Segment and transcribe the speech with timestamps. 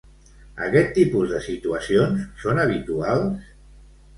[0.67, 3.53] Aquest tipus de situacions són habituals?